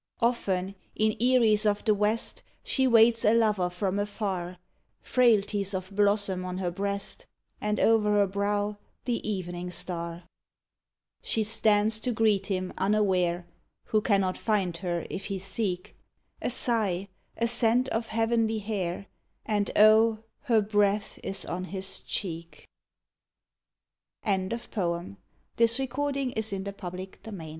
[0.17, 4.57] 115 WHIfE MAGIC Often, in eyries of the West, She waits a lover from afar—
[5.13, 7.27] Frailties of blossom on her breast
[7.61, 10.23] And o'er her brow the evening star.
[11.21, 13.45] She stands to greet him unaware,
[13.89, 15.95] Who cannot find her if he seek:
[16.41, 17.07] A sigh,
[17.37, 19.05] a scent of heavenly hair—
[19.55, 22.67] And oh, her breath is on his cheek
[24.25, 25.17] I 116
[25.57, 27.49] THREE